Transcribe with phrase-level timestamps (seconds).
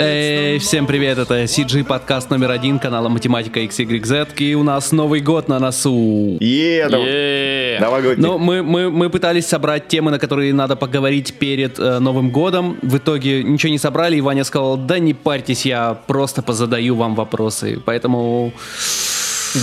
[0.00, 5.20] Эй, всем привет, это CG подкаст номер один канала Математика XYZ, и у нас Новый
[5.20, 6.38] год на носу.
[6.40, 7.06] Е, давай.
[7.08, 7.80] Е-е-е.
[7.80, 8.24] Новогодний.
[8.24, 12.78] Ну, мы, мы, мы пытались собрать темы, на которые надо поговорить перед э, Новым годом.
[12.80, 17.16] В итоге ничего не собрали, и Ваня сказал, да не парьтесь, я просто позадаю вам
[17.16, 17.80] вопросы.
[17.84, 18.52] Поэтому...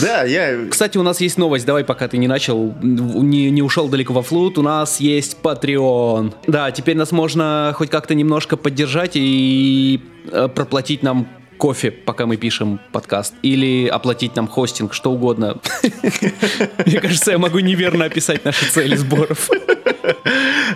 [0.01, 0.67] Да, я...
[0.69, 4.21] Кстати, у нас есть новость, давай, пока ты не начал, не, не ушел далеко во
[4.21, 6.33] флут, у нас есть Patreon.
[6.47, 12.37] Да, теперь нас можно хоть как-то немножко поддержать и э, проплатить нам кофе, пока мы
[12.37, 15.59] пишем подкаст, или оплатить нам хостинг, что угодно.
[16.85, 19.49] Мне кажется, я могу неверно описать наши цели сборов.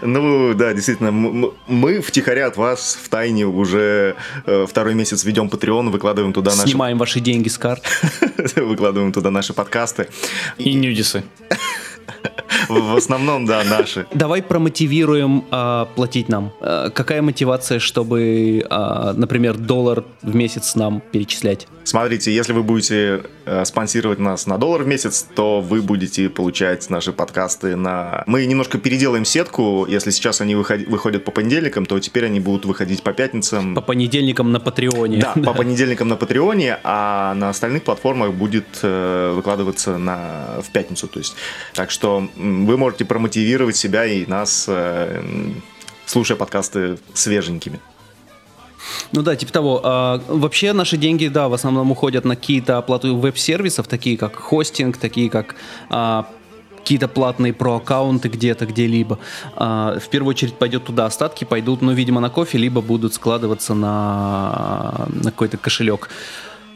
[0.01, 4.15] Ну, да, действительно, мы втихаря от вас в тайне уже
[4.45, 6.69] э, второй месяц ведем Patreon, выкладываем туда наши...
[6.69, 7.83] Снимаем ваши деньги с карт.
[8.55, 10.07] выкладываем туда наши подкасты.
[10.57, 11.23] И нюдисы.
[12.67, 14.05] В основном, да, наши.
[14.13, 16.51] Давай промотивируем а, платить нам.
[16.61, 21.67] А, какая мотивация, чтобы, а, например, доллар в месяц нам перечислять?
[21.83, 26.89] Смотрите, если вы будете э, спонсировать нас на доллар в месяц, то вы будете получать
[26.89, 28.23] наши подкасты на...
[28.27, 29.87] Мы немножко переделаем сетку.
[29.89, 33.73] Если сейчас они выход- выходят по понедельникам, то теперь они будут выходить по пятницам.
[33.73, 35.19] По понедельникам на Патреоне.
[35.19, 41.07] Да, по понедельникам на Патреоне, а на остальных платформах будет э, выкладываться на, в пятницу.
[41.07, 41.35] То есть,
[41.73, 45.21] так что вы можете промотивировать себя и нас, э,
[46.05, 47.79] слушая подкасты свеженькими.
[49.11, 49.81] Ну да, типа того.
[49.83, 54.97] А, вообще наши деньги, да, в основном уходят на какие-то оплаты веб-сервисов, такие как хостинг,
[54.97, 55.55] такие как
[55.89, 56.25] а,
[56.89, 59.19] какие-то платные про-аккаунты где-то, где-либо.
[59.55, 63.73] А, в первую очередь пойдет туда, остатки пойдут, ну, видимо, на кофе, либо будут складываться
[63.73, 66.09] на, на какой-то кошелек,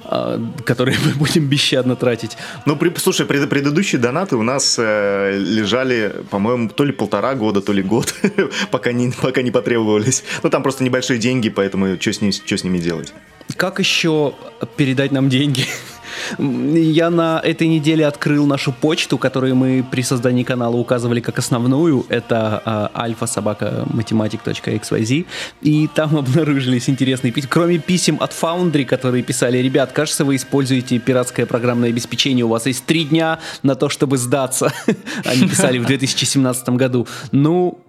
[0.05, 2.37] а, который мы будем бесщадно тратить.
[2.65, 7.61] Ну, при- слушай, пред- предыдущие донаты у нас э, лежали, по-моему, то ли полтора года,
[7.61, 8.13] то ли год,
[8.71, 10.23] пока, не, пока не потребовались.
[10.43, 13.13] Ну, там просто небольшие деньги, поэтому что с, ним- чё с ними делать?
[13.57, 14.33] Как еще
[14.77, 15.65] передать нам деньги?
[16.37, 22.05] Я на этой неделе открыл нашу почту, которую мы при создании канала указывали как основную.
[22.09, 25.25] Это а, альфа-собака-математик.xyz.
[25.61, 27.49] И там обнаружились интересные письма.
[27.51, 32.65] Кроме писем от Foundry, которые писали, ребят, кажется, вы используете пиратское программное обеспечение, у вас
[32.65, 34.73] есть три дня на то, чтобы сдаться.
[35.25, 37.07] Они писали в 2017 году.
[37.31, 37.79] Ну,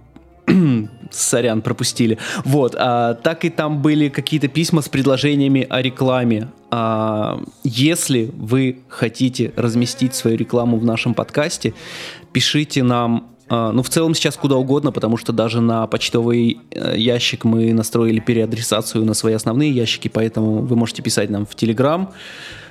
[1.11, 2.19] Сорян, пропустили.
[2.45, 6.49] Вот, а, так и там были какие-то письма с предложениями о рекламе.
[6.77, 11.73] А, если вы хотите разместить свою рекламу в нашем подкасте,
[12.33, 13.29] пишите нам.
[13.49, 17.73] а, ну, в целом сейчас куда угодно, потому что даже на почтовый э, ящик мы
[17.73, 22.11] настроили переадресацию на свои основные ящики, поэтому вы можете писать нам в Телеграм,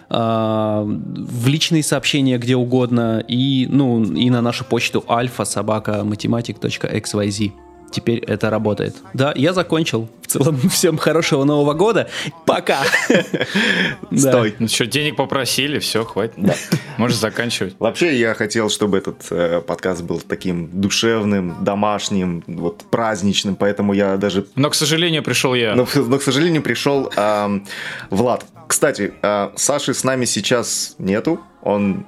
[0.10, 7.52] в личные сообщения где угодно и, ну, и на нашу почту альфа собака математик.xyz.
[7.94, 8.96] Теперь это работает.
[9.14, 10.10] Да, я закончил.
[10.22, 12.10] В целом, всем хорошего Нового года.
[12.46, 12.80] Пока.
[14.16, 14.56] Стой.
[14.58, 16.34] Ну что, денег попросили, все, хватит.
[16.98, 17.76] Можешь заканчивать.
[17.78, 24.18] Вообще, я хотел, чтобы этот э, подкаст был таким душевным, домашним, вот праздничным, поэтому я
[24.18, 25.76] даже Но, к сожалению, пришел я.
[25.76, 27.12] Но, но, к сожалению, пришел
[28.10, 28.46] Влад.
[28.68, 31.40] Кстати, а, Саши с нами сейчас нету.
[31.64, 32.06] Он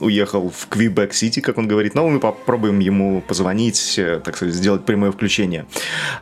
[0.00, 1.94] уехал в Квебек Сити, как он говорит.
[1.94, 5.66] Но мы попробуем ему позвонить, э, так сказать, сделать прямое включение.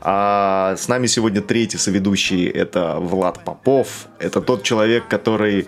[0.00, 2.47] А с нами сегодня третий соведущий.
[2.47, 4.06] Это Влад Попов.
[4.20, 5.66] Это тот человек, который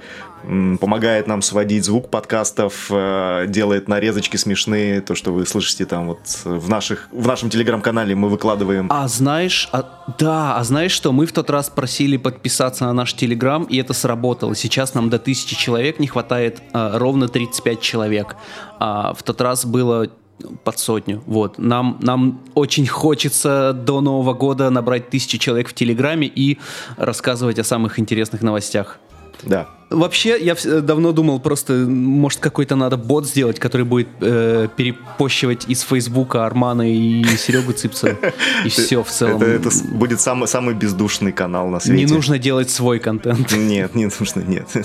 [0.80, 6.20] помогает нам сводить звук подкастов, э, делает нарезочки смешные, то, что вы слышите там вот
[6.44, 11.26] в, наших, в нашем телеграм-канале мы выкладываем А знаешь, а- да, а знаешь что, мы
[11.26, 14.54] в тот раз просили подписаться на наш Телеграм, и это сработало.
[14.54, 18.36] Сейчас нам до тысячи человек не хватает а, ровно 35 человек.
[18.78, 20.08] А в тот раз было
[20.64, 21.22] под сотню.
[21.26, 21.58] Вот.
[21.58, 26.58] Нам, нам очень хочется до Нового года набрать тысячу человек в Телеграме и
[26.96, 28.98] рассказывать о самых интересных новостях.
[29.42, 29.68] Да.
[29.90, 35.64] Вообще, я вс- давно думал, просто, может, какой-то надо бот сделать, который будет э, перепощивать
[35.66, 38.16] из Фейсбука Армана и Серегу Цыпса.
[38.64, 39.40] И все в целом.
[39.40, 42.04] Это, будет самый, самый бездушный канал на свете.
[42.04, 43.50] Не нужно делать свой контент.
[43.52, 44.68] Нет, не нужно, нет.
[44.74, 44.82] Не,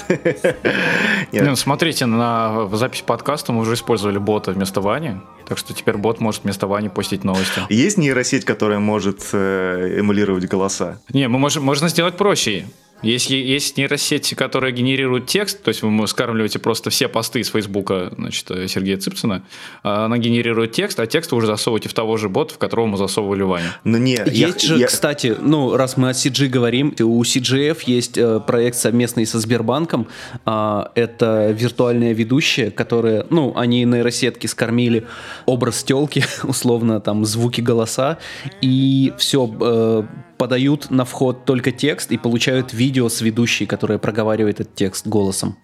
[1.34, 1.46] Нет.
[1.48, 5.18] ну, смотрите, на запись подкаста мы уже использовали бота вместо Вани.
[5.46, 7.60] Так что теперь бот может вместо Вани постить новости.
[7.70, 11.00] Есть нейросеть, которая может э, эмулировать голоса?
[11.12, 12.66] Не, мы можем, можно сделать проще.
[13.04, 18.12] Если есть нейросети, которые генерируют текст, то есть вы скармливаете просто все посты из Фейсбука
[18.18, 19.44] значит, Сергея Цыпцина,
[19.84, 22.86] а она генерирует текст, а текст вы уже засовываете в того же бота, в которого
[22.88, 23.68] мы засовывали Ваню.
[23.84, 27.80] Ну не, я- Есть же, я- кстати, ну, раз мы о CG говорим, у CGF
[27.86, 30.08] есть э, проект совместный со Сбербанком.
[30.46, 35.06] А, это виртуальная ведущая, которая, ну, они нейросетки скормили
[35.46, 38.18] образ телки, условно, там, звуки, голоса,
[38.62, 40.06] и все,
[40.38, 45.58] подают на вход только текст и получают видео с ведущей, которая проговаривает этот текст голосом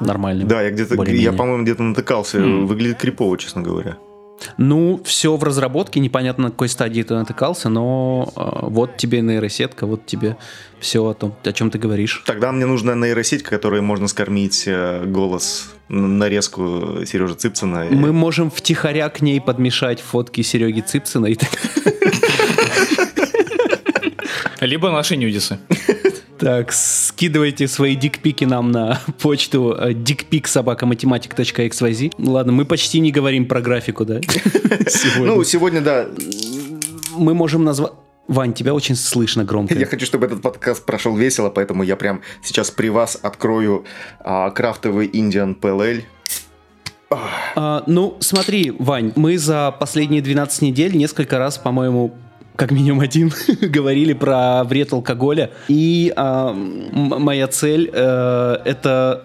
[0.00, 0.48] нормальным.
[0.48, 2.38] Да, я где-то, я, по-моему, где-то натыкался.
[2.38, 2.66] Mm.
[2.66, 3.98] Выглядит крипово, честно говоря.
[4.56, 9.86] Ну, все в разработке, непонятно, на какой стадии ты натыкался, но э, вот тебе нейросетка,
[9.86, 10.36] вот тебе
[10.78, 12.22] все о том, о чем ты говоришь.
[12.26, 17.86] Тогда мне нужна нейросеть, которой можно скормить э, голос нарезку Сережи Цыпцина.
[17.90, 21.34] Мы можем втихаря к ней подмешать фотки Сереги Цыпцина и
[24.60, 25.58] Либо наши нюдисы.
[26.40, 32.14] Так, скидывайте свои дикпики нам на почту dickpiksobakamatematic.xyz.
[32.16, 34.22] Ладно, мы почти не говорим про графику, да?
[35.18, 36.08] Ну, сегодня, да.
[37.14, 37.92] Мы можем назвать...
[38.26, 39.74] Вань, тебя очень слышно громко.
[39.74, 43.84] Я хочу, чтобы этот подкаст прошел весело, поэтому я прям сейчас при вас открою
[44.20, 46.04] а, крафтовый Indian PLL.
[47.10, 52.14] А, ну, смотри, Вань, мы за последние 12 недель несколько раз, по-моему,
[52.60, 55.50] как минимум один, говорили про вред алкоголя.
[55.68, 59.24] И э, моя цель э, это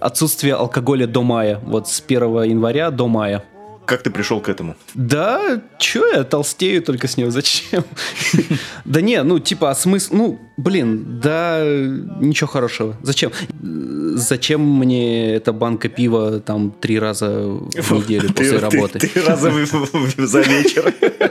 [0.00, 1.60] отсутствие алкоголя до мая.
[1.64, 3.42] Вот с 1 января до мая.
[3.86, 4.76] Как ты пришел к этому?
[4.94, 7.84] Да, чё я толстею только с него, зачем?
[8.84, 11.60] Да не, ну типа, а смысл, ну, блин, да,
[12.20, 12.96] ничего хорошего.
[13.02, 13.32] Зачем?
[14.14, 19.00] Зачем мне эта банка пива там три раза в неделю после работы?
[19.00, 20.94] Три раза за вечер.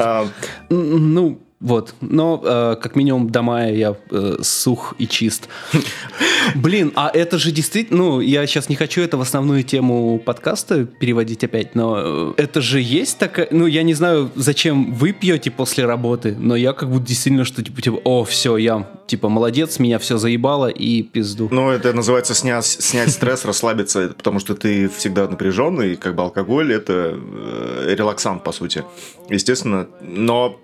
[0.00, 0.26] А,
[0.68, 1.94] ну, вот.
[2.02, 5.48] Но э, как минимум до мая я э, сух и чист.
[6.54, 7.96] Блин, а это же действительно...
[7.96, 12.60] Ну, я сейчас не хочу это в основную тему подкаста переводить опять, но э, это
[12.60, 13.48] же есть такая...
[13.50, 17.62] Ну, я не знаю, зачем вы пьете после работы, но я как будто действительно, что
[17.62, 21.48] типа, типа о, все, я типа молодец, меня все заебало и пизду.
[21.50, 26.74] Ну, это называется снять, снять стресс, расслабиться, потому что ты всегда напряженный, как бы алкоголь
[26.74, 28.84] это э, релаксант, по сути.
[29.30, 30.60] Естественно, но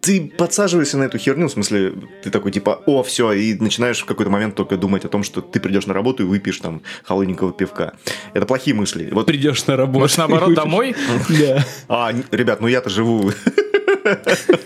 [0.00, 4.04] ты подсаживаешься на эту херню, в смысле, ты такой типа, о, все, и начинаешь в
[4.04, 7.52] какой-то момент только думать о том, что ты придешь на работу и выпьешь там холодненького
[7.52, 7.94] пивка.
[8.34, 9.08] Это плохие мысли.
[9.12, 10.00] Вот придешь на работу.
[10.00, 10.96] Может, наоборот, домой?
[11.28, 11.64] Да.
[11.88, 13.32] А, ребят, ну я-то живу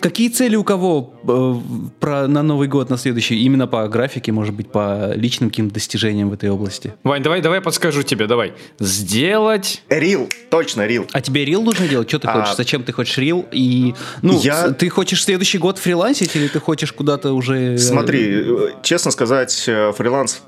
[0.00, 1.54] Какие цели у кого э,
[2.00, 3.42] про, на Новый год, на следующий?
[3.42, 6.94] Именно по графике, может быть, по личным каким-то достижениям в этой области?
[7.02, 8.52] Вань, давай, давай подскажу тебе, давай.
[8.78, 9.82] Сделать...
[9.88, 11.06] Рил, точно, рил.
[11.12, 12.08] А тебе рил нужно делать?
[12.08, 12.50] Что ты хочешь?
[12.52, 12.54] А...
[12.54, 13.46] Зачем ты хочешь рил?
[13.52, 14.70] И, ну, я...
[14.70, 17.78] ты хочешь следующий год фрилансить или ты хочешь куда-то уже...
[17.78, 20.42] Смотри, э, честно сказать, э, фриланс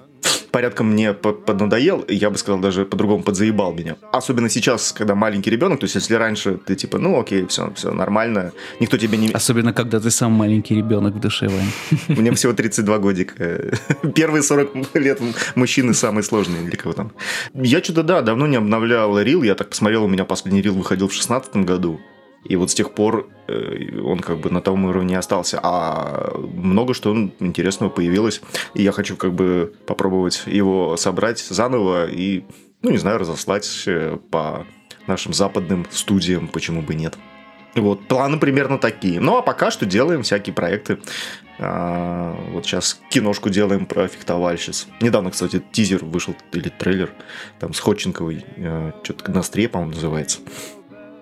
[0.57, 3.97] порядком мне поднадоел, я бы сказал, даже по-другому подзаебал меня.
[4.11, 7.93] Особенно сейчас, когда маленький ребенок, то есть если раньше ты типа, ну окей, все, все
[7.93, 9.29] нормально, никто тебе не...
[9.33, 12.19] Особенно, когда ты сам маленький ребенок в душе, Вань.
[12.19, 13.71] Мне всего 32 годика.
[14.15, 15.21] Первые 40 лет
[15.57, 17.13] мужчины самые сложные для кого там.
[17.53, 21.09] Я что-то, да, давно не обновлял рил, я так посмотрел, у меня последний рил выходил
[21.09, 22.01] в 16 году.
[22.48, 25.60] И вот с тех пор э, он как бы на том уровне остался.
[25.62, 28.40] А много что интересного появилось.
[28.75, 32.44] И я хочу как бы попробовать его собрать заново и,
[32.82, 34.66] ну, не знаю, разослать э, по
[35.06, 37.16] нашим западным студиям, почему бы нет.
[37.76, 39.20] Вот, планы примерно такие.
[39.20, 40.98] Ну, а пока что делаем всякие проекты.
[41.58, 44.88] А, вот сейчас киношку делаем про фехтовальщиц.
[45.00, 47.12] Недавно, кстати, тизер вышел, или трейлер,
[47.58, 50.38] там с Ходченковой, э, что-то на острие, по-моему, называется.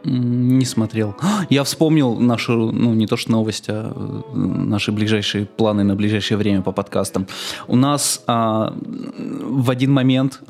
[0.04, 1.16] Не смотрел.
[1.50, 6.36] Я вспомнил нашу, ну не то что новость, а э, наши ближайшие планы на ближайшее
[6.36, 7.26] время по подкастам.
[7.68, 10.40] У нас а, в один момент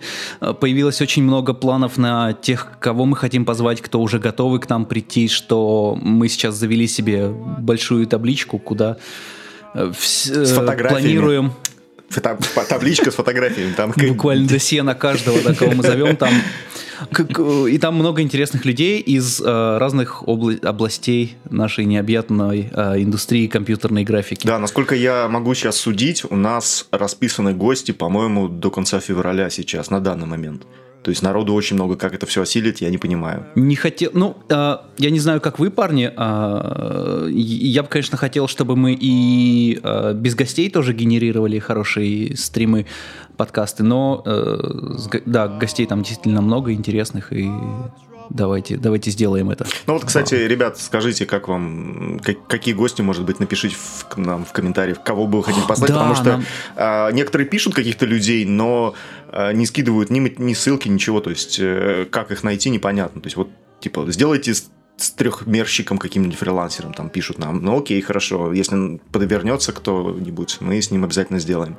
[0.60, 4.84] появилось очень много планов на тех, кого мы хотим позвать, кто уже готовы к нам
[4.84, 8.98] прийти, что мы сейчас завели себе большую табличку, куда
[9.72, 11.67] э, с э, планируем Фото,
[12.68, 13.72] табличка с фотографиями.
[13.72, 13.92] Там...
[13.96, 16.16] Буквально досье на каждого, да, кого мы зовем.
[16.16, 16.30] Там
[17.68, 24.04] и там много интересных людей из э, разных обла- областей нашей необъятной э, индустрии компьютерной
[24.04, 24.46] графики.
[24.46, 29.90] Да, насколько я могу сейчас судить, у нас расписаны гости, по-моему, до конца февраля сейчас,
[29.90, 30.62] на данный момент.
[31.08, 33.46] То есть народу очень много, как это все осилить, я не понимаю.
[33.54, 36.12] Не хотел, ну, э, я не знаю, как вы, парни.
[36.14, 42.84] Э, я бы, конечно, хотел, чтобы мы и э, без гостей тоже генерировали хорошие стримы
[43.38, 44.58] подкасты, но э,
[45.24, 47.50] да, гостей там действительно много интересных и
[48.30, 49.66] давайте, давайте сделаем это.
[49.86, 50.46] Ну вот, кстати, Вау.
[50.46, 55.26] ребят, скажите, как вам, как, какие гости, может быть, напишите в, нам в комментариях, кого
[55.26, 56.44] бы вы хотели послать, да, потому что нам...
[56.76, 58.94] э, некоторые пишут каких-то людей, но
[59.32, 63.20] э, не скидывают ни, ни ссылки, ничего, то есть э, как их найти, непонятно.
[63.20, 63.48] То есть вот,
[63.80, 70.58] типа, сделайте с трехмерщиком каким-нибудь фрилансером там пишут нам, ну окей, хорошо, если подвернется кто-нибудь,
[70.60, 71.76] мы с ним обязательно сделаем.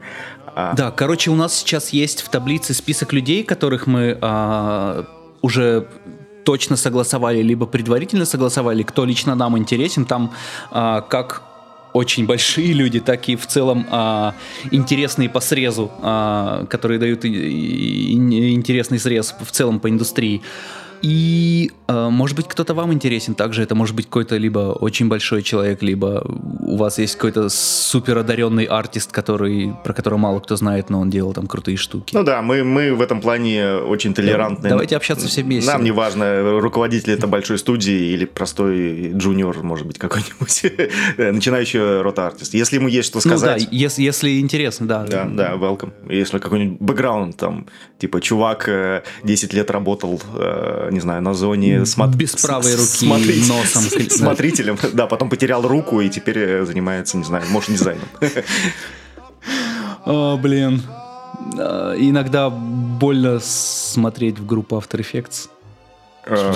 [0.56, 0.74] А...
[0.74, 5.06] Да, короче, у нас сейчас есть в таблице список людей, которых мы а,
[5.42, 5.88] уже
[6.44, 10.32] точно согласовали, либо предварительно согласовали, кто лично нам интересен, там
[10.72, 11.44] а, как
[11.94, 14.34] очень большие люди, так и в целом а,
[14.72, 20.42] интересные по срезу, а, которые дают и, и, и интересный срез в целом по индустрии.
[21.02, 23.64] И, э, может быть, кто-то вам интересен также.
[23.64, 26.24] Это может быть какой-то либо очень большой человек, либо
[26.60, 31.10] у вас есть какой-то супер одаренный артист, который, про которого мало кто знает, но он
[31.10, 32.16] делал там крутые штуки.
[32.16, 34.70] Ну да, мы, мы в этом плане очень толерантны.
[34.70, 35.72] Давайте общаться все вместе.
[35.72, 40.66] Нам не важно, руководитель это большой студии или простой джуниор, может быть, какой-нибудь
[41.18, 42.54] начинающий рота-артист.
[42.54, 43.62] Если ему есть что сказать...
[43.62, 45.04] Ну да, если, если интересно, да.
[45.04, 45.92] Да, да, welcome.
[46.10, 47.68] Если какой-нибудь бэкграунд, там,
[48.00, 48.70] типа, чувак
[49.24, 52.16] 10 э, лет работал э, не знаю, на зоне смот...
[52.16, 57.24] без правой руки, смотритель, носом, смотрителем, да, потом потерял руку и теперь э, занимается, не
[57.24, 58.08] знаю, может дизайном.
[60.06, 60.82] О, блин,
[61.56, 65.50] иногда больно смотреть в группу After Effects.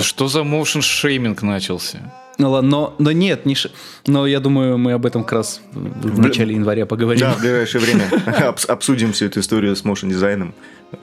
[0.02, 2.12] Что за motion шейминг начался?
[2.38, 3.70] Ну ладно, но, но нет, не ш...
[4.06, 7.20] но я думаю, мы об этом как раз в начале января поговорим.
[7.20, 8.04] Да, в ближайшее время
[8.68, 10.54] обсудим всю эту историю с motion дизайном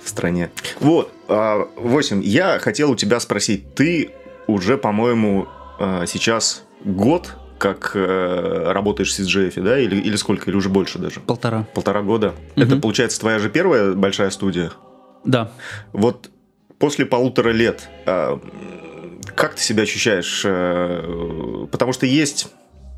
[0.04, 0.52] в стране.
[0.80, 2.20] Вот, 8.
[2.20, 4.12] А, я хотел у тебя спросить, ты
[4.48, 5.48] уже, по-моему,
[5.80, 9.80] а, сейчас год как э, работаешь в CGF, да?
[9.80, 10.50] Или, или сколько?
[10.50, 11.20] Или уже больше даже?
[11.20, 11.68] Полтора.
[11.76, 12.34] Полтора года.
[12.56, 12.64] Угу.
[12.64, 14.72] Это, получается, твоя же первая большая студия?
[15.26, 15.52] Да.
[15.94, 16.32] Вот
[16.80, 18.40] после полутора лет э,
[19.36, 20.44] как ты себя ощущаешь?
[20.46, 22.48] Э, потому что есть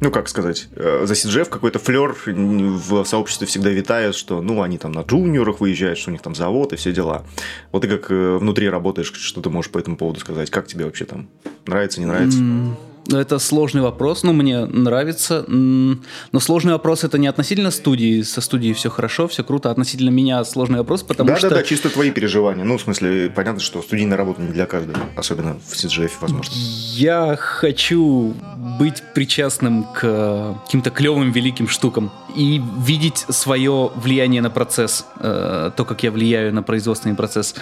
[0.04, 4.78] ну, как сказать, э, за CGF какой-то флер в сообществе всегда витает, что, ну, они
[4.78, 7.24] там на джуниорах выезжают, что у них там завод и все дела.
[7.72, 10.50] Вот ты как э, внутри работаешь, что ты можешь по этому поводу сказать?
[10.50, 11.30] Как тебе вообще там?
[11.66, 12.40] Нравится, не нравится?
[12.40, 12.76] Mm.
[13.12, 15.46] Это сложный вопрос, но ну, мне нравится.
[15.48, 18.22] Но сложный вопрос это не относительно студии.
[18.22, 19.70] Со студией все хорошо, все круто.
[19.72, 21.50] Относительно меня сложный вопрос, потому да, что...
[21.50, 22.64] Да-да-да, чисто твои переживания.
[22.64, 24.98] Ну, в смысле, понятно, что студийная работа не для каждого.
[25.18, 26.54] Особенно в CGF, возможно.
[26.56, 28.34] Я хочу
[28.80, 32.12] быть причастным к каким-то клевым, великим штукам.
[32.36, 35.06] И видеть свое влияние на процесс.
[35.20, 37.56] Э, то, как я влияю на производственный процесс.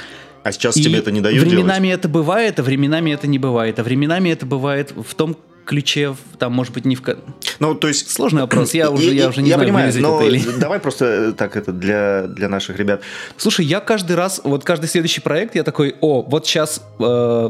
[0.44, 2.00] А сейчас и тебе это не дают Временами делать?
[2.00, 3.80] это бывает, а временами это не бывает.
[3.80, 7.02] А временами это бывает в том ключе, там, может быть, не в...
[7.60, 8.10] Ну, то есть...
[8.10, 10.42] Сложный вопрос, я уже, я уже не я знаю, понимаю, но или...
[10.58, 13.02] давай просто э, так это для, для наших ребят.
[13.38, 17.50] Слушай, я каждый раз, вот каждый следующий проект, я такой, о, вот сейчас э,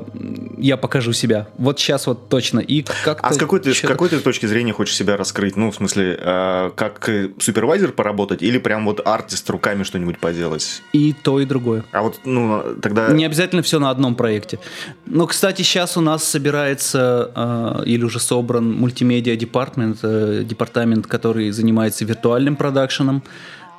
[0.58, 4.10] я покажу себя, вот сейчас вот точно, и как А с какой, ты, с какой
[4.10, 5.56] ты точки зрения хочешь себя раскрыть?
[5.56, 10.82] Ну, в смысле, э, как супервайзер поработать или прям вот артист руками что-нибудь поделать?
[10.94, 11.86] И то, и другое.
[11.91, 13.08] А вот, ну, тогда...
[13.10, 14.60] Не обязательно все на одном проекте.
[15.06, 21.51] Но, кстати, сейчас у нас собирается, э, или уже собран мультимедиа департамент, э, департамент, который
[21.51, 23.24] занимается виртуальным продакшеном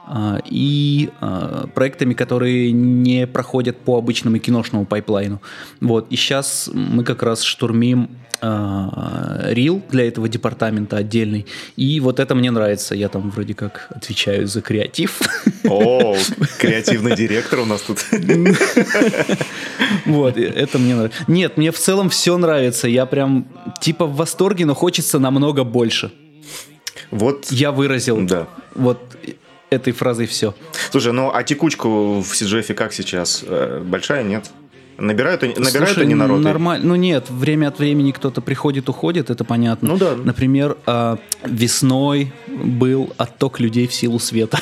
[0.08, 5.40] э, и э, проектами, которые не проходят по обычному киношному пайплайну.
[5.80, 6.06] Вот.
[6.10, 8.08] И сейчас мы как раз штурмим
[8.42, 11.46] рил для этого департамента отдельный.
[11.76, 12.94] И вот это мне нравится.
[12.94, 15.20] Я там вроде как отвечаю за креатив.
[15.64, 16.16] О,
[16.58, 18.04] креативный директор у нас тут.
[20.06, 21.24] Вот, это мне нравится.
[21.28, 22.88] Нет, мне в целом все нравится.
[22.88, 23.46] Я прям
[23.80, 26.10] типа в восторге, но хочется намного больше.
[27.10, 27.46] Вот.
[27.50, 28.20] Я выразил.
[28.22, 28.48] Да.
[28.74, 28.98] Вот
[29.70, 30.54] этой фразой все.
[30.90, 33.44] Слушай, ну а текучку в CGF как сейчас?
[33.46, 34.50] Э, большая, нет?
[34.98, 36.40] Набирают, набирают Слушай, они народ?
[36.40, 36.86] Нормально.
[36.86, 39.88] Ну нет, время от времени кто-то приходит, уходит, это понятно.
[39.88, 40.14] Ну да.
[40.16, 44.58] Например, э, весной был отток людей в силу света.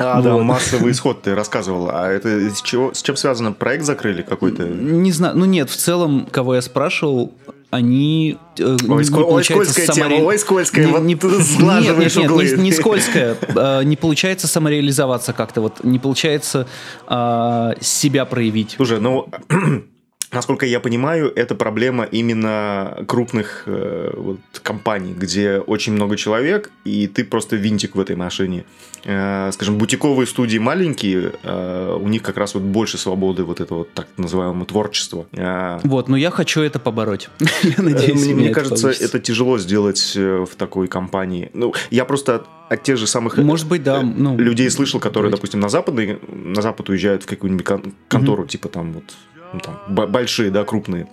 [0.00, 0.24] А, вот.
[0.24, 1.90] да, массовый исход ты рассказывал.
[1.92, 3.50] А это с, чего, с чем связано?
[3.50, 4.62] Проект закрыли какой-то?
[4.64, 5.36] Не знаю.
[5.36, 7.34] Ну нет, в целом, кого я спрашивал,
[7.70, 10.16] они э, ой, не, ой, скользкая самори...
[10.16, 12.44] тема, ой, скользкая, не, вот не, сглаживаешь нет, нет, углы.
[12.44, 16.66] Нет, не, не скользкая, э, не получается самореализоваться как-то, вот не получается
[17.06, 18.74] э, себя проявить.
[18.76, 19.28] Слушай, ну
[20.30, 27.06] Насколько я понимаю, это проблема именно крупных э, вот, компаний, где очень много человек, и
[27.06, 28.64] ты просто винтик в этой машине.
[29.04, 33.86] Э, скажем, бутиковые студии маленькие, э, у них как раз вот больше свободы вот этого
[33.86, 35.26] так называемого творчества.
[35.32, 37.30] Э, вот, но я хочу это побороть.
[37.62, 41.50] я надеюсь, мне, мне кажется, это, это тяжело сделать э, в такой компании.
[41.54, 45.30] Ну, я просто от тех же самых Может быть, да, э, ну, людей слышал, которые,
[45.30, 45.38] быть.
[45.38, 47.66] допустим, на западный, на запад уезжают в какую-нибудь
[48.08, 48.48] контору, угу.
[48.48, 49.04] типа там вот
[49.52, 51.08] ну, там, большие, да, крупные,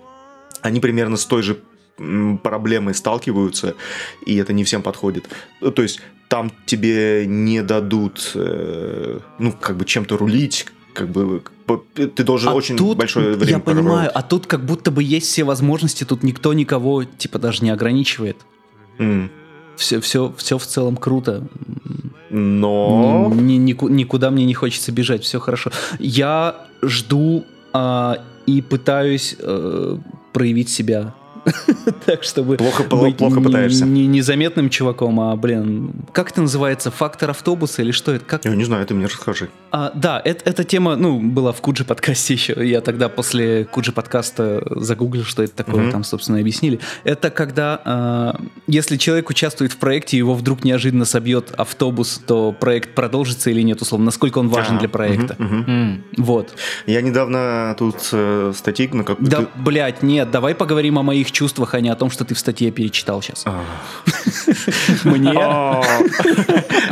[0.62, 1.60] они примерно с той же
[2.44, 3.76] проблемой сталкиваются,
[4.26, 5.30] и это не всем подходит.
[5.62, 11.44] Ну, то есть там тебе не дадут, э, ну, как бы чем-то рулить, как бы
[11.94, 15.28] ты должен а очень тут, большое время Я понимаю, а тут как будто бы есть
[15.28, 18.38] все возможности, тут никто никого, типа, даже не ограничивает.
[18.98, 19.30] Mm.
[19.76, 21.48] Все, все, все в целом круто.
[22.30, 23.32] Но...
[23.34, 25.72] Ни, ни, никуда мне не хочется бежать, все хорошо.
[26.00, 27.46] Я жду
[27.78, 29.98] а, и пытаюсь э,
[30.32, 31.14] проявить себя
[32.06, 33.86] так, чтобы Плохо- быть плохо не- пытаешься.
[33.86, 36.92] Не, незаметным чуваком, а, блин, как это называется?
[36.92, 38.26] Фактор автобуса или что это?
[38.26, 38.46] Как?
[38.46, 39.50] Я не знаю, ты мне расскажи.
[39.72, 42.56] А, да, это, эта тема, ну, была в Куджи подкасте еще.
[42.68, 45.92] Я тогда после Куджи подкаста загуглил, что это такое, Мгм.
[45.92, 46.80] там, собственно, объяснили.
[47.04, 52.96] Это когда, а, если человек участвует в проекте, его вдруг неожиданно собьет автобус, то проект
[52.96, 55.36] продолжится или нет, условно, насколько он важен А, для проекта.
[55.38, 55.66] мгм.
[55.68, 56.04] М.
[56.18, 56.54] Вот.
[56.88, 61.74] Я недавно тут э, статьи на как Да, блядь, нет, давай поговорим о моих чувствах,
[61.74, 63.46] а не о том, что ты в статье перечитал сейчас.
[65.04, 65.32] Мне?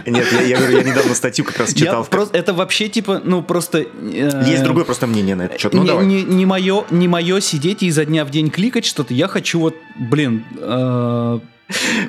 [0.05, 2.07] Нет, я, говорю, я недавно статью как раз читал.
[2.33, 3.79] это вообще типа, ну просто...
[3.79, 5.73] э, Есть другое просто мнение на этот счет.
[5.73, 6.05] Ну не, давай.
[6.05, 9.13] не, не мое, не мое сидеть и изо дня в день кликать что-то.
[9.13, 11.39] Я хочу вот, блин, э,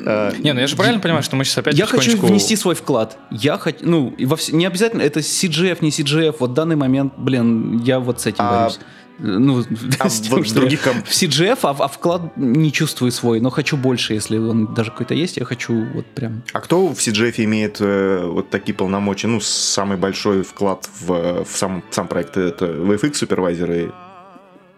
[0.05, 2.75] Э, Не, ну я же правильно понимаю, что мы сейчас опять я хочу внести свой
[2.75, 3.17] вклад.
[3.31, 4.14] Я хочу, ну,
[4.53, 6.37] не обязательно, это CGF, не CGF.
[6.41, 8.81] Вот в данный момент, блин, я вот с этим А- борюсь.
[9.18, 9.64] Ну,
[10.00, 13.40] а с тем, в что других комп- в CGF, а, а вклад не чувствую свой,
[13.40, 16.42] но хочу больше, если он даже какой-то есть, я хочу вот прям...
[16.52, 19.28] А кто в CGF имеет э, вот такие полномочия?
[19.28, 23.92] Ну, самый большой вклад в, в сам, сам проект это VFX супервайзеры.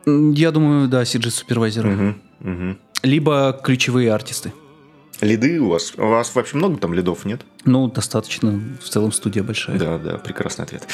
[0.06, 1.88] Я думаю, да, CG-супервайзеры.
[1.88, 2.78] Мгм, мгм.
[3.02, 4.52] Либо ключевые артисты.
[5.20, 5.94] Лиды у вас?
[5.96, 7.40] У вас вообще много там лидов, нет?
[7.64, 9.78] Ну, достаточно, в целом студия большая.
[9.78, 10.86] Да, да, прекрасный ответ.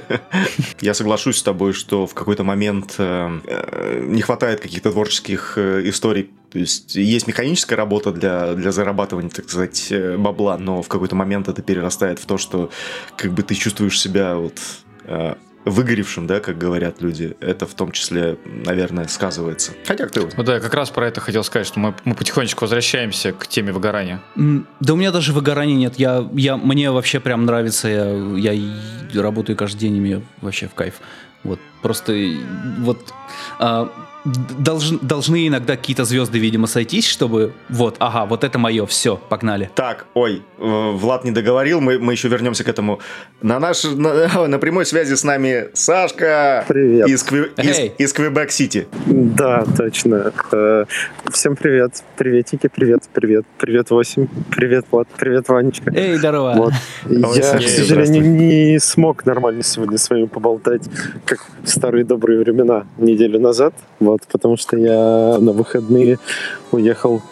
[0.80, 5.82] Я соглашусь с тобой, что в какой-то момент э, э, не хватает каких-то творческих э,
[5.88, 6.30] историй.
[6.50, 11.48] То есть есть механическая работа для, для зарабатывания, так сказать, бабла, но в какой-то момент
[11.48, 12.70] это перерастает в то, что
[13.16, 14.58] как бы ты чувствуешь себя вот
[15.64, 17.36] выгоревшим, да, как говорят люди.
[17.40, 19.72] Это в том числе, наверное, сказывается.
[19.86, 22.14] Хотя кто его Вот да, я как раз про это хотел сказать, что мы, мы
[22.14, 24.20] потихонечку возвращаемся к теме выгорания.
[24.36, 25.94] Да у меня даже выгорания нет.
[25.98, 27.88] Я, я, мне вообще прям нравится.
[27.88, 30.94] Я, я работаю каждый день, и мне вообще в кайф.
[31.42, 32.14] Вот просто
[32.78, 33.14] вот
[33.58, 33.90] а,
[34.24, 39.16] д- должн- должны иногда какие-то звезды, видимо, сойтись, чтобы вот, ага, вот это мое, все,
[39.16, 39.70] погнали.
[39.74, 43.00] Так, ой, э, Влад не договорил, мы, мы еще вернемся к этому.
[43.42, 47.08] На, наш, на, на прямой связи с нами Сашка Привет.
[47.08, 48.86] из, Кви- из, из Квебек-Сити.
[49.06, 50.32] Да, точно.
[50.52, 50.84] Э,
[51.32, 52.02] Всем привет.
[52.16, 53.44] Приветики, привет, привет.
[53.58, 54.26] Привет, 8.
[54.50, 55.06] Привет, Влад.
[55.16, 55.92] Привет, Ванечка.
[55.94, 56.54] Эй, здорово.
[56.56, 56.72] Вот.
[57.08, 60.82] Я, к сожалению, не смог нормально сегодня с вами поболтать,
[61.24, 63.74] как в старые добрые времена, неделю назад.
[64.00, 66.18] Вот, потому что я на выходные
[66.72, 67.22] уехал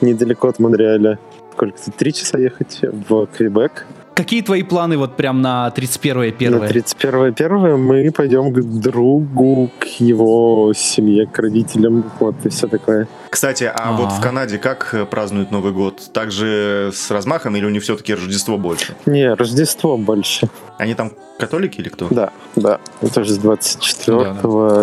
[0.00, 1.18] недалеко от Монреаля.
[1.52, 1.90] Сколько-то?
[1.90, 3.86] Три часа ехать в Квебек.
[4.16, 6.68] Какие твои планы вот прям на 31 На первое?
[6.68, 13.08] 31 мы пойдем к другу, к его семье, к родителям, вот и все такое.
[13.28, 13.92] Кстати, а А.
[13.92, 16.00] вот в Канаде как празднуют Новый год?
[16.14, 18.94] Также с размахом или у них все-таки Рождество больше?
[19.04, 20.48] Не, Рождество больше.
[20.78, 22.06] Они там католики или кто?
[22.10, 22.80] Да, да.
[23.02, 24.36] Это же с 24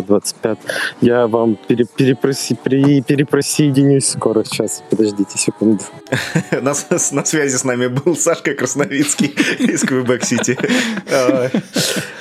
[0.06, 0.58] 25
[1.02, 4.44] Я вам пере, перепроси, при, перепросоединюсь скоро.
[4.44, 5.84] Сейчас, подождите секунду.
[6.62, 6.76] На
[7.26, 10.58] связи с нами был Сашка Красновицкий из Квебек-Сити.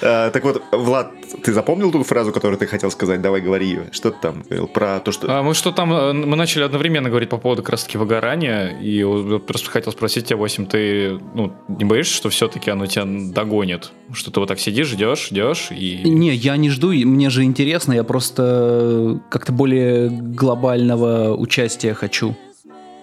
[0.02, 1.12] А, Так вот, Влад,
[1.42, 3.20] ты запомнил ту фразу, которую ты хотел сказать?
[3.20, 3.86] Давай говори ее.
[3.92, 4.66] Что ты там говорил?
[4.68, 5.26] Про то, что...
[5.28, 8.78] А мы что там, э, мы начали одновременно говорить по поводу как раз таки выгорания,
[8.80, 9.04] и
[9.38, 13.92] просто хотел спросить тебя, 8, ты ну, не боишься, что все-таки оно тебя догонит?
[14.12, 16.02] Что ты вот так сидишь, ждешь, ждешь, и...
[16.04, 22.36] Не, я не жду, и мне же интересно, я просто как-то более глобального участия хочу.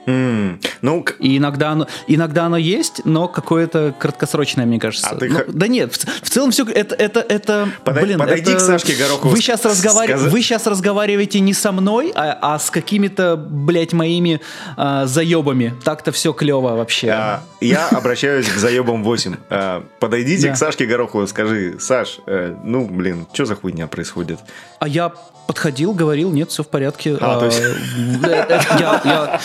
[0.10, 5.10] М, Ну, И иногда оно, иногда оно есть, но какое-то краткосрочное, мне кажется.
[5.10, 7.70] А ты Ну, Да нет, в, в целом все это это это.
[7.84, 11.40] Подай- блин, подойди это- к Сашке Горохову, Вы сейчас с- разговариваете, скажи- вы сейчас разговариваете
[11.42, 14.42] не со мной, а, а с какими-то, блядь, моими
[14.78, 15.76] а, заебами.
[15.84, 17.10] Так-то все клево вообще.
[17.10, 19.36] а, я обращаюсь к заебам 8.
[19.50, 20.54] А, Подойдите Да.
[20.54, 24.40] к Сашке Горохову, скажи, Саш, э, ну, блин, что за хуйня происходит?
[24.80, 25.12] А я
[25.48, 27.18] подходил, говорил, нет, все в порядке.
[27.20, 27.60] А, то есть-
[28.24, 29.40] э, э, я- я-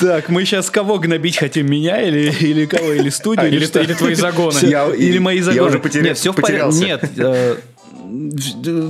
[0.00, 2.92] Так, мы сейчас кого гнобить хотим, меня или, или кого?
[2.92, 3.46] Или студию?
[3.46, 4.58] А, или, или твои загоны.
[4.62, 5.68] Я- Или мои я загоны.
[5.68, 6.76] уже потеря- Нет, все в порядке.
[6.78, 7.58] Нет,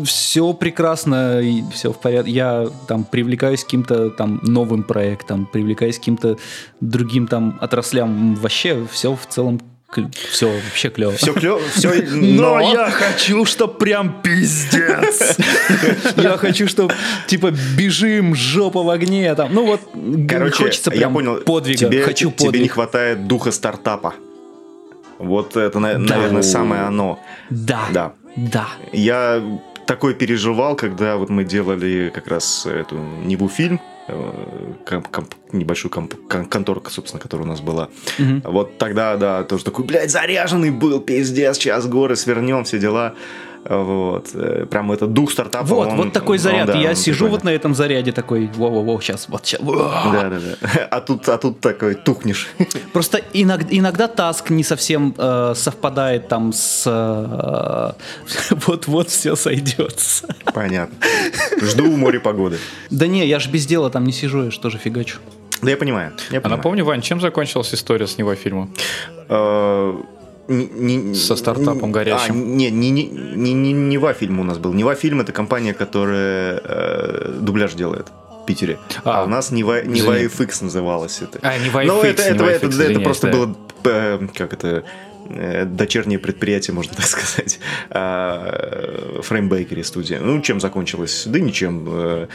[0.07, 2.31] все прекрасно, все в порядке.
[2.31, 6.37] Я там привлекаюсь к каким-то там новым проектам, привлекаюсь к каким-то
[6.81, 8.35] другим там отраслям.
[8.37, 9.61] Вообще все в целом
[10.31, 11.13] все вообще клево.
[11.13, 11.93] Все клево, все...
[12.11, 15.37] Но я хочу, чтоб прям пиздец.
[16.17, 16.93] Я хочу, чтоб
[17.27, 19.35] типа бежим, жопа в огне.
[19.35, 19.53] Там.
[19.55, 19.81] Ну вот,
[20.29, 21.79] Короче, хочется я прям понял, подвига.
[21.79, 22.63] тебе, хочу тебе подвиг.
[22.63, 24.15] не хватает духа стартапа.
[25.19, 27.19] Вот это, на- наверное, самое оно.
[27.51, 28.13] Да, Да.
[28.37, 28.67] да.
[28.93, 29.43] Я
[29.87, 36.15] такой переживал, когда вот мы делали как раз эту Ниву фильм, комп- комп- небольшую комп-
[36.29, 37.89] кон- конторку, собственно, которая у нас была.
[38.19, 38.43] Мгм.
[38.45, 43.15] Вот тогда, да, тоже такой, блядь, заряженный был, пиздец, сейчас горы свернем, все дела.
[43.69, 44.29] Вот.
[44.35, 45.67] Э, Прям это дух стартапа.
[45.67, 46.67] Вот, он- вот такой он, заряд.
[46.67, 49.61] да, я он сижу вот на этом заряде такой, во-во-во, сейчас, вот сейчас.
[49.63, 50.87] Да, да, да.
[50.91, 52.49] А тут, а тут такой тухнешь.
[52.93, 56.85] Просто иногда, иногда таск не совсем э, совпадает там с...
[56.87, 57.93] э,
[58.67, 60.29] Вот-вот все сойдется.
[60.55, 60.97] Понятно.
[61.63, 62.59] Жду у моря погоды.
[62.91, 65.19] Да не, я же без дела там не сижу, я же тоже фигачу.
[65.63, 66.13] Да я понимаю.
[66.31, 66.59] Я А понимаю.
[66.59, 68.69] напомни, Вань, чем закончилась история с него фильма?
[70.49, 72.35] Э, не- не- Со стартапом не- горячим.
[72.35, 74.73] А, не, не, не, не, не Нева фильм у нас был.
[74.75, 78.07] Нева фильм это компания, которая э, дубляж делает
[78.43, 78.79] в Питере.
[79.05, 81.39] А, А, у нас Нева, Neva FX называлась это.
[81.43, 83.33] А, Нева Ну, FX, это, это, Нева это, FX, это извиняюсь, просто да.
[83.33, 84.85] было, э, как это,
[85.31, 87.59] э, дочернее предприятие, можно так сказать,
[87.91, 90.21] а, Framebakery студия.
[90.21, 91.25] Ну, чем закончилось?
[91.27, 92.29] Да ничем.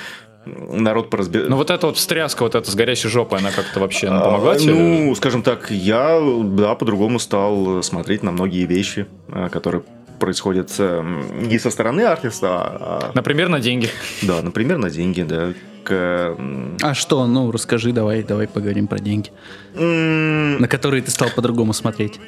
[0.46, 1.50] Э, Народ поразбирал.
[1.50, 4.56] Ну вот эта вот встряска, вот эта с горящей жопой, она как-то вообще помогла А,
[4.58, 4.74] тебе?
[4.74, 9.84] Ну, скажем так, я, да, по-другому стал смотреть на многие вещи, а, которые
[10.20, 11.04] происходят э,
[11.42, 13.90] не со стороны артиста, а, Например, на деньги.
[14.22, 15.54] да, например, на деньги, да.
[15.84, 16.38] К,
[16.84, 19.32] А что, ну расскажи, давай, давай поговорим про деньги,
[19.74, 22.20] на которые ты стал по-другому смотреть.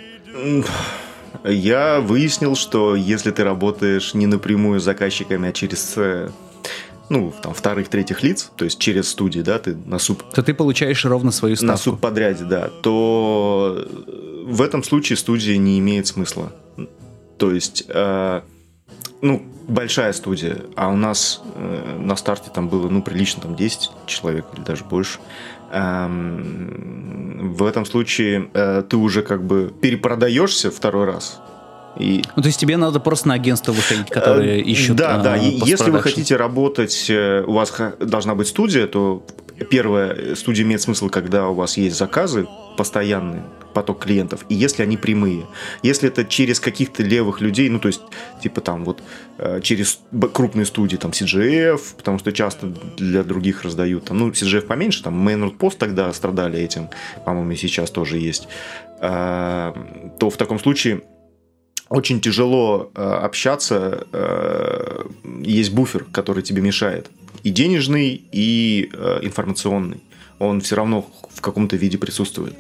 [1.44, 6.30] Я выяснил, что если ты работаешь не напрямую с заказчиками, а через э,
[7.14, 10.56] ну, там, вторых, третьих лиц, то есть через студии, да, ты на суп То ты
[10.56, 11.84] получаешь ровно свою на ставку.
[11.84, 16.52] субподряде, да, то э, в этом случае студия не имеет смысла.
[17.38, 18.42] То есть, э,
[19.22, 23.92] ну, большая студия, а у нас э, на старте там было, ну, прилично, там 10
[24.08, 25.20] человек или даже больше.
[25.72, 31.40] Эм, в этом случае э, ты уже как бы перепродаешься второй раз.
[31.98, 35.38] И Ну, то есть тебе надо просто на агентство выходить, которые Э, ищут Да, да.
[35.38, 39.24] И Если вы хотите работать, э, у вас должна быть студия, то
[39.70, 43.42] первое, студия имеет смысл, когда у вас есть заказы, постоянный
[43.74, 45.46] поток клиентов, и если они прямые.
[45.82, 48.02] Если это через каких-то левых людей, ну, то есть,
[48.42, 49.02] типа там вот
[49.40, 50.00] э, через
[50.34, 55.28] крупные студии, там, CGF, потому что часто для других раздают, там, ну, CGF поменьше, там,
[55.28, 56.90] Main Post тогда страдали этим,
[57.26, 58.48] по-моему, и сейчас тоже есть,
[59.06, 59.74] Э,
[60.18, 61.02] то в таком случае
[61.90, 65.06] очень тяжело э, общаться, э,
[65.42, 67.10] есть буфер, который тебе мешает.
[67.44, 70.02] И денежный, и э, информационный.
[70.40, 72.56] Он все равно в каком-то виде присутствует.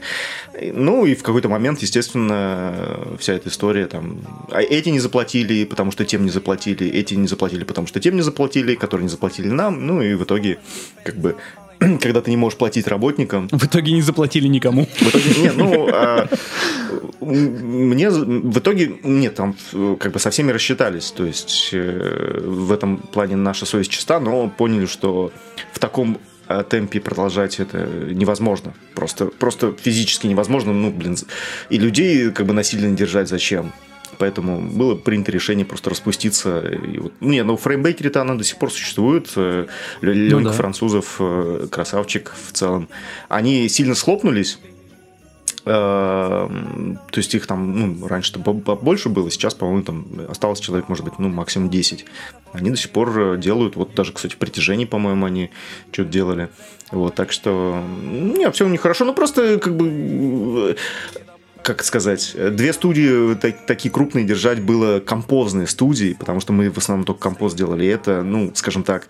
[0.61, 4.19] Ну и в какой-то момент, естественно, вся эта история там...
[4.51, 8.15] А эти не заплатили, потому что тем не заплатили, эти не заплатили, потому что тем
[8.15, 9.85] не заплатили, которые не заплатили нам.
[9.85, 10.59] Ну и в итоге,
[11.03, 11.35] как бы,
[12.01, 14.85] когда ты не можешь платить работникам, В итоге не заплатили никому.
[14.85, 16.27] в итоге, нет, ну, а,
[17.21, 19.55] мне в итоге, нет, там
[19.99, 24.49] как бы со всеми рассчитались, то есть э, в этом плане наша совесть чиста, но
[24.49, 25.31] поняли, что
[25.71, 26.17] в таком
[26.47, 31.17] э, темпе продолжать это невозможно, просто, просто физически невозможно, ну, блин,
[31.69, 33.71] и людей как бы насильно держать зачем?
[34.17, 36.59] Поэтому было принято решение просто распуститься.
[36.59, 39.31] И вот, не, ну фреймбейкери-то она до сих пор существует.
[39.35, 39.67] Э,
[40.01, 40.51] Ленька да.
[40.51, 42.89] Французов, э, красавчик в целом.
[43.29, 44.59] Они сильно схлопнулись.
[45.65, 51.05] Эм, То есть их там, ну, раньше-то побольше было, сейчас, по-моему, там осталось человек, может
[51.05, 52.05] быть, ну, максимум 10.
[52.51, 55.51] Они до сих пор э, делают, вот даже, кстати, притяжение, по-моему, они
[55.93, 56.49] что-то делали.
[56.91, 60.75] Вот, так что, не, все у них хорошо, ну, просто, как бы, э,
[61.63, 66.69] как сказать, э, две студии так- такие крупные держать было композные студии, потому что мы
[66.69, 67.87] в основном только композ делали.
[67.87, 69.07] Это, ну, скажем так,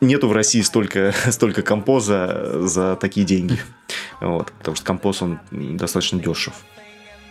[0.00, 3.58] нету в России столько, столько композа за такие деньги.
[4.20, 6.54] Вот, потому что композ, он достаточно дешев.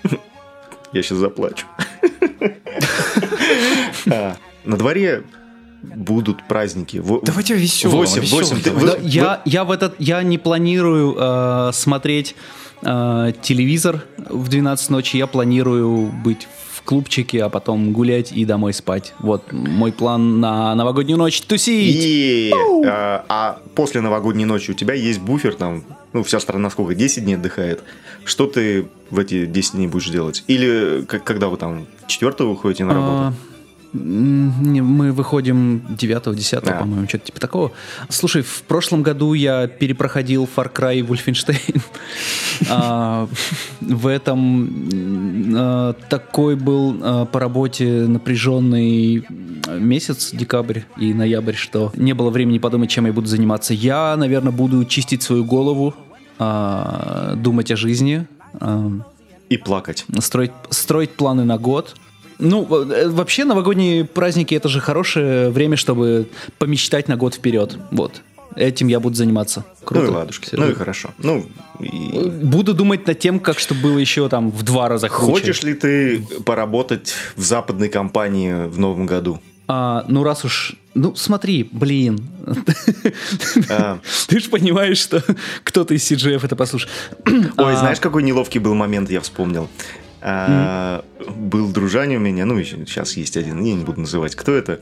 [0.94, 1.66] Я сейчас заплачу.
[4.12, 5.24] А, На дворе
[5.84, 6.98] будут праздники.
[7.00, 7.56] Давайте
[8.22, 8.86] восемь, ты- давайте.
[8.88, 12.36] Да, вы- я, я в этот я не планирую э, смотреть
[12.82, 15.18] э, телевизор в 12 ночи.
[15.18, 19.14] Я планирую быть в клубчике, а потом гулять и домой спать.
[19.20, 21.96] Вот мой план на новогоднюю ночь тусить.
[22.04, 22.52] И,
[22.86, 27.24] а, а после новогодней ночи у тебя есть буфер, там, ну, вся страна сколько, 10
[27.26, 27.84] дней отдыхает.
[28.26, 30.44] Что ты в эти 10 дней будешь делать?
[30.48, 33.12] Или как- когда вы там 4 выходите на работу?
[33.18, 33.34] А,
[33.92, 36.74] Мы выходим 9-10, Да.
[36.74, 37.72] по-моему, что-то типа такого.
[38.10, 41.82] Слушай, в прошлом году я перепроходил Far Cry и Wolfenstein.
[42.70, 43.28] А,
[43.80, 44.70] В этом
[45.56, 49.26] а, такой был а, по работе напряженный
[49.80, 53.74] месяц, декабрь и ноябрь, что не было времени подумать, чем я буду заниматься.
[53.74, 55.96] Я, наверное, буду чистить свою голову,
[56.38, 58.28] а, думать о жизни,
[58.60, 58.92] а,
[59.50, 60.06] И плакать.
[60.20, 61.96] строить, строить планы на год.
[62.40, 67.78] Ну, э, вообще новогодние праздники это же хорошее время, чтобы помечтать на год вперед.
[67.92, 68.22] Вот.
[68.56, 69.66] этим я буду заниматься.
[69.84, 70.06] Круто.
[70.06, 70.56] Ну и ладушки.
[70.56, 71.10] Ну и хорошо.
[71.18, 71.46] Ну,
[71.80, 72.30] и...
[72.44, 75.32] Буду думать над тем, как чтобы было еще там в два раза круче.
[75.32, 79.40] Хочешь ли ты поработать в западной компании в новом году?
[79.68, 80.76] А, ну, раз уж...
[80.96, 82.28] Ну, смотри, блин.
[83.70, 84.00] А.
[84.28, 85.24] Ты же понимаешь, что
[85.64, 86.92] кто-то из CGF это послушает.
[87.26, 87.78] Ой, а.
[87.78, 89.70] знаешь, какой неловкий был момент, я вспомнил.
[90.22, 91.04] А,
[91.36, 94.80] был дружань у меня, ну, сейчас есть один, я не буду называть, кто это,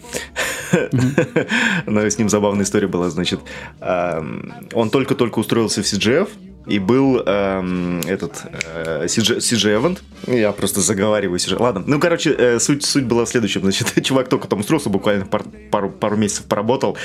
[1.86, 3.40] но с ним забавная история была, значит,
[3.80, 6.30] он только-только устроился в CGF,
[6.68, 10.00] и был эм, этот э, CG, CG Event.
[10.28, 11.56] Я просто заговариваю CG.
[11.58, 13.62] Ладно, ну, короче, э, суть, суть была в следующем.
[13.62, 16.98] Значит, чувак только там устроился, буквально пар, пару, пару месяцев поработал.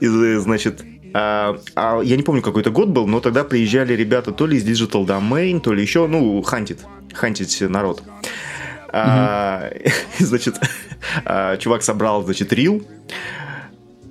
[0.00, 4.32] И, значит, а, а я не помню, какой это год был, но тогда приезжали ребята
[4.32, 6.80] то ли из Digital Domain, то ли еще, ну, хантит,
[7.16, 8.02] хантить народ.
[8.02, 8.26] Mm-hmm.
[8.92, 9.70] А,
[10.18, 10.60] значит,
[11.24, 12.86] а, чувак собрал, значит, рил,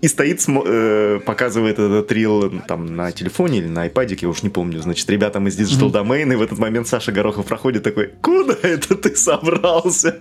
[0.05, 4.49] и стоит, э, показывает этот рил там на телефоне или на iPad, я уж не
[4.49, 4.79] помню.
[4.79, 8.95] Значит, ребятам из Digital Domain, и в этот момент Саша Горохов проходит такой, куда это
[8.95, 10.19] ты собрался?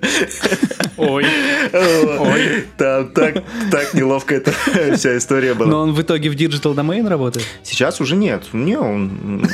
[0.97, 1.27] Ой.
[1.75, 2.65] Ой.
[2.79, 4.53] Там так, так неловко эта
[4.97, 5.69] вся история была.
[5.69, 7.47] Но он в итоге в Digital Domain работает?
[7.63, 8.45] Сейчас уже нет.
[8.55, 9.47] Не, он...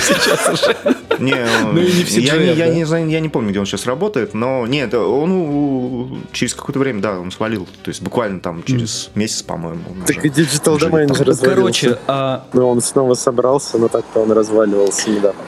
[0.00, 0.76] Сейчас уже.
[1.18, 4.32] Не, ну, и не я, не, я, не, я не помню, где он сейчас работает,
[4.34, 7.68] но нет, он через какое-то время, да, он свалил.
[7.82, 9.82] То есть буквально там через месяц, по-моему.
[10.06, 11.44] Так и Digital Domain же развалился.
[11.44, 12.46] Короче, а...
[12.52, 15.40] Ну, он снова собрался, но так-то он разваливался недавно.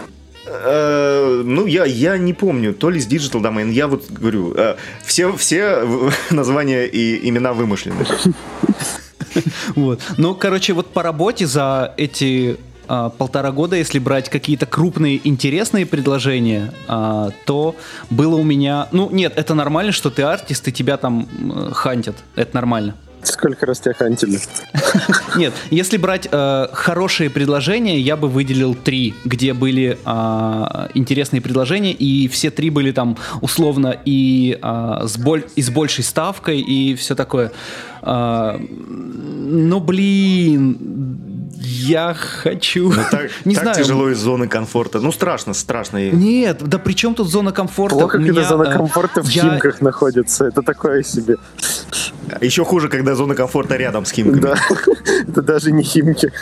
[0.46, 4.76] Э, ну, я, я не помню, то ли с Digital Domain, я вот говорю, э,
[5.04, 5.84] все, все
[6.30, 8.04] названия и имена вымышлены.
[9.76, 9.98] Вот.
[10.18, 12.58] Ну, короче, вот по работе за эти
[13.10, 17.74] полтора года, если брать какие-то крупные интересные предложения, а, то
[18.10, 18.88] было у меня...
[18.92, 21.26] Ну, нет, это нормально, что ты артист, и тебя там
[21.72, 22.16] хантят.
[22.36, 22.94] Это нормально.
[23.22, 24.38] Сколько раз тебя хантили?
[25.36, 31.92] Нет, если брать э, хорошие предложения, я бы выделил три, где были э, интересные предложения,
[31.92, 36.94] и все три были там условно и, э, с, боль, и с большей ставкой, и
[36.96, 37.52] все такое.
[38.02, 40.78] Э, ну, блин,
[41.62, 42.90] я хочу.
[42.90, 43.76] Ну, так, не так знаю.
[43.78, 45.00] тяжело из зоны комфорта.
[45.00, 46.10] Ну, страшно, страшно.
[46.10, 47.96] Нет, да при чем тут зона комфорта?
[47.96, 49.42] Плохо, меня, когда зона комфорта в я...
[49.42, 50.46] Химках находится.
[50.46, 51.36] Это такое себе.
[52.40, 54.40] Еще хуже, когда зона комфорта рядом с Химками.
[54.40, 54.56] Да,
[55.28, 56.32] это даже не Химки.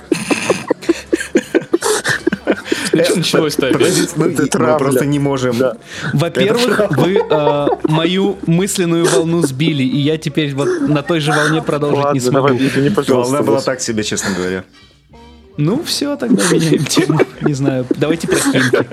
[3.04, 4.16] Что началось-то опять?
[4.16, 5.56] Мы, мы просто не можем.
[5.58, 5.76] Да.
[6.12, 11.62] Во-первых, вы э, мою мысленную волну сбили, и я теперь вот на той же волне
[11.62, 12.48] продолжить Ладно, не смогу.
[12.48, 14.64] Давай, не, Волна была так себе, честно говоря.
[15.56, 17.20] Ну, все, тогда меняем тему.
[17.42, 18.86] Не знаю, давайте про Химки.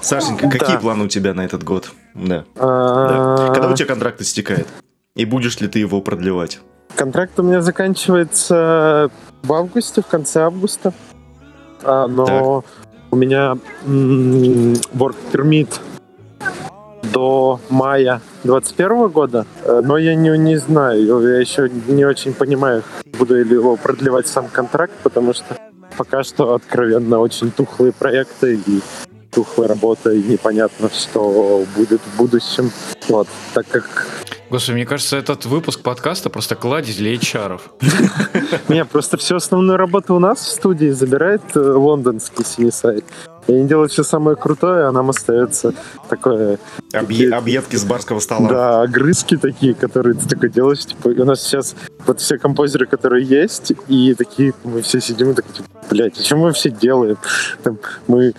[0.00, 0.80] Сашенька, какие да.
[0.80, 1.90] планы у тебя на этот год?
[2.14, 2.44] Да.
[2.54, 3.50] да.
[3.52, 4.68] Когда у тебя контракт истекает?
[5.14, 6.60] И будешь ли ты его продлевать?
[6.94, 9.10] Контракт у меня заканчивается
[9.42, 10.92] в августе, в конце августа.
[11.82, 12.70] А, но так.
[13.10, 15.80] у меня work permit
[17.12, 22.82] до мая 2021 года, э, но я не, не знаю, я еще не очень понимаю,
[23.18, 25.56] буду ли его продлевать сам контракт, потому что
[25.96, 28.80] пока что откровенно очень тухлые проекты и
[29.38, 32.72] тухлая работа, и непонятно, что будет в будущем.
[33.08, 34.06] Вот, так как
[34.50, 37.60] Господи, мне кажется, этот выпуск подкаста просто кладезь для HR.
[38.68, 43.04] Не, просто всю основную работу у нас в студии забирает э, лондонский синесайд.
[43.46, 45.74] И они делают все самое крутое, а нам остается
[46.08, 46.58] такое...
[46.94, 47.30] Объ...
[47.32, 48.48] Объедки с барского стола.
[48.48, 50.84] Да, огрызки такие, которые ты такой делаешь.
[50.86, 55.34] Типа, у нас сейчас вот все композеры, которые есть, и такие, мы все сидим и
[55.34, 57.18] такие, типа, блядь, о чем мы все делаем?
[57.62, 58.32] Там, мы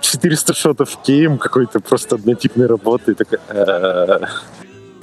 [0.00, 3.12] 400 э, шотов кейм какой-то просто однотипной работы.
[3.12, 4.26] И такая, «Э,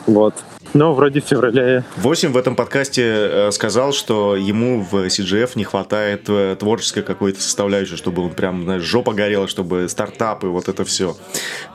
[0.05, 0.35] вот.
[0.73, 1.83] Но вроде в феврале.
[1.97, 7.41] 8 в этом подкасте э, сказал, что ему в CGF не хватает э, творческой какой-то
[7.41, 11.15] составляющей, чтобы он прям, знаешь, жопа горела, чтобы стартапы, вот это все.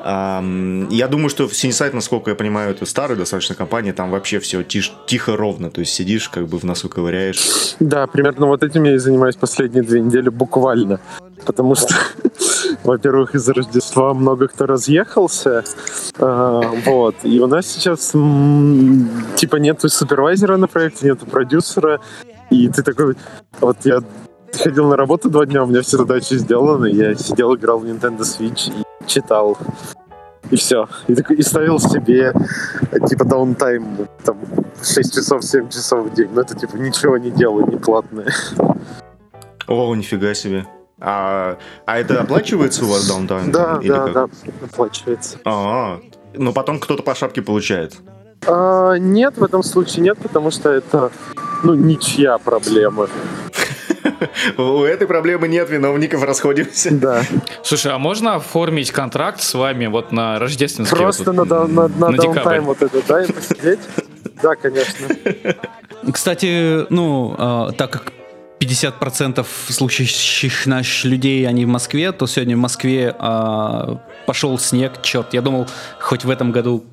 [0.03, 4.63] Я думаю, что в Синесайт, насколько я понимаю, это старая достаточно компания, там вообще все
[4.63, 7.75] тиш, тихо, ровно, то есть сидишь, как бы в носу ковыряешь.
[7.81, 11.01] Да, примерно вот этим я и занимаюсь последние две недели буквально
[11.47, 11.95] потому что,
[12.85, 15.65] во-первых, из-за Рождества много кто разъехался,
[16.19, 18.13] а, вот, и у нас сейчас
[19.37, 22.01] типа нету супервайзера на проекте, нету продюсера,
[22.51, 23.17] и ты такой,
[23.61, 24.01] вот я
[24.53, 28.21] ходил на работу два дня, у меня все задачи сделаны, я сидел, играл в Nintendo
[28.21, 29.57] Switch и читал.
[30.51, 30.89] И все.
[31.09, 32.33] И, и ставил себе
[33.09, 34.39] типа downtime там
[34.83, 36.29] 6 часов, 7 часов в день.
[36.33, 38.33] Но это типа ничего не делаю, не платное.
[39.67, 40.67] О, нифига себе.
[40.99, 43.53] А, а это оплачивается у вас downtime?
[43.53, 44.13] Да, Или да, как?
[44.13, 44.29] да,
[44.65, 45.39] оплачивается.
[45.45, 46.01] А,
[46.35, 47.97] но потом кто-то по шапке получает?
[48.47, 51.11] А, нет, в этом случае нет, потому что это
[51.63, 53.09] ну, ничья проблема.
[54.57, 56.91] У этой проблемы нет виновников, расходимся.
[56.93, 57.23] Да.
[57.63, 60.97] Слушай, а можно оформить контракт с вами вот на рождественский?
[60.97, 62.35] Просто вот, на, на, на, на декабрь?
[62.35, 63.81] даунтайм вот это, да, и посидеть?
[64.43, 65.09] Да, конечно.
[66.13, 68.13] Кстати, ну, а, так как
[68.67, 75.35] 50% слушающих наших людей, они в Москве, то сегодня в Москве а, пошел снег, черт,
[75.35, 75.67] я думал,
[75.99, 76.85] хоть в этом году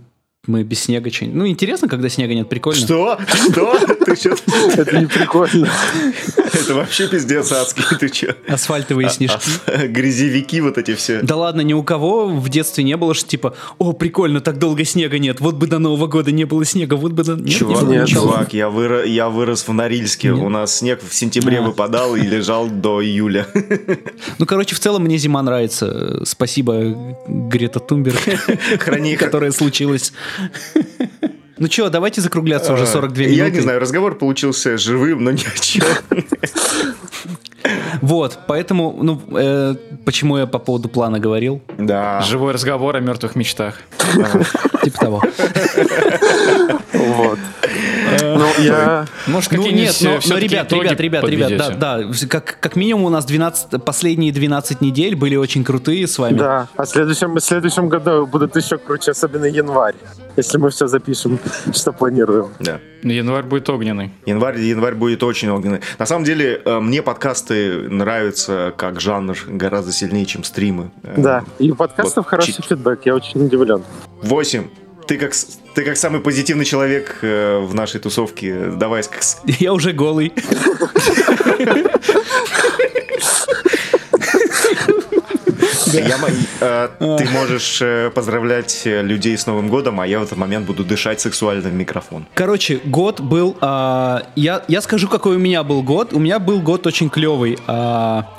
[0.45, 1.37] мы без снега что-нибудь.
[1.37, 2.81] Ну, интересно, когда снега нет, прикольно.
[2.81, 3.17] Что?
[3.53, 3.77] Что?
[4.75, 5.69] Это не прикольно.
[6.59, 7.83] Это вообще пиздец адский.
[7.99, 8.35] Ты что?
[8.47, 9.49] Асфальтовые снежки.
[9.87, 11.21] Грязевики вот эти все.
[11.21, 14.83] Да ладно, ни у кого в детстве не было, что типа, о, прикольно, так долго
[14.85, 17.33] снега нет, вот бы до Нового года не было снега, вот бы до...
[17.33, 20.29] Нет, Чувак, нет, чувак, я, выро- я вырос в Норильске.
[20.29, 20.37] Нет.
[20.39, 21.61] У нас снег в сентябре А.
[21.63, 23.47] выпадал и лежал до июля.
[24.39, 26.21] Ну, короче, в целом мне зима нравится.
[26.25, 28.19] Спасибо Грета Тумберг,
[29.19, 30.13] которая случилась.
[31.57, 33.41] Ну что, давайте закругляться уже 42 минуты.
[33.41, 35.85] А, Я не знаю, разговор получился живым, но ни о чем.
[38.01, 41.61] Вот, поэтому, ну, э, почему я по поводу плана говорил?
[41.77, 42.19] Да.
[42.21, 43.79] Живой разговор о мертвых мечтах.
[44.83, 45.21] Типа того.
[46.93, 47.39] Вот.
[48.21, 49.05] Ну, я...
[49.27, 53.09] Может, Ну нет, но, но, ребят, ребят, ребят, ребят, да, да, как, как минимум у
[53.09, 56.37] нас 12, последние 12 недель были очень крутые с вами.
[56.37, 59.95] Да, а в следующем, в следующем году будут еще круче, особенно январь,
[60.35, 61.39] если мы все запишем,
[61.73, 62.49] что планируем.
[62.59, 62.79] Да.
[63.03, 64.11] Январь будет огненный.
[64.25, 65.81] Январь, январь будет очень огненный.
[65.99, 70.91] На самом деле, э, мне подкасты нравятся как жанр гораздо сильнее, чем стримы.
[71.03, 73.83] Э, Да, и у подкастов Вот хороший фидбэк, я очень удивлен.
[74.21, 74.67] Восемь.
[75.07, 79.73] Ты как, с- ты как самый позитивный человек э, в нашей тусовке, давай как Я
[79.73, 80.31] уже голый.
[85.99, 86.17] Я
[86.59, 90.65] э, ты можешь э, поздравлять э, людей с Новым годом, а я в этот момент
[90.65, 92.25] буду дышать сексуально в микрофон.
[92.33, 93.57] Короче, год был...
[93.61, 96.13] а, я, я скажу, какой у меня был год.
[96.13, 97.57] У меня был год очень клевый.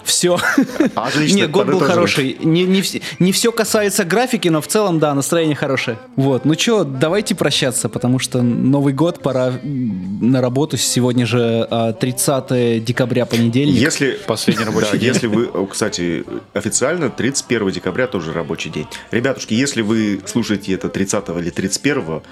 [0.04, 0.38] все.
[0.94, 2.36] Отлично, Нет, год был хороший.
[2.40, 2.82] Не, не,
[3.18, 5.98] не все касается графики, но в целом, да, настроение хорошее.
[6.16, 6.44] Вот.
[6.44, 10.76] Ну что, давайте прощаться, потому что Новый год, пора на работу.
[10.76, 13.74] Сегодня же а, 30 декабря, понедельник.
[13.74, 15.08] Если, Последний рабочий да, день.
[15.08, 17.10] если вы, кстати, официально
[17.46, 18.86] 31 декабря тоже рабочий день.
[19.10, 22.22] Ребятушки, если вы слушаете это 30 или 31,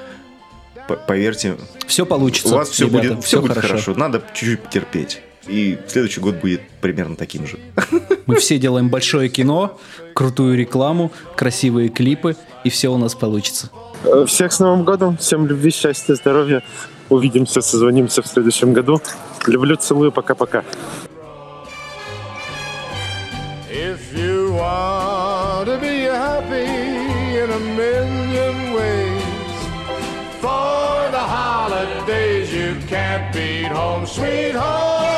[0.89, 2.55] по- поверьте, Все получится.
[2.55, 3.95] у вас все ребята, будет, все будет хорошо.
[3.95, 5.23] Надо чуть-чуть потерпеть.
[5.49, 7.59] И следующий год будет примерно таким же.
[8.27, 9.79] Мы все делаем большое кино,
[10.15, 13.71] крутую рекламу, красивые клипы, и все у нас получится.
[14.27, 16.63] Всех с Новым годом, всем любви, счастья, здоровья.
[17.09, 19.01] Увидимся, созвонимся в следующем году.
[19.47, 20.65] Люблю, целую, пока-пока.
[23.75, 26.67] If you want to be happy
[27.39, 29.23] in a million ways,
[30.43, 35.12] for the holidays you can't beat home, sweet home.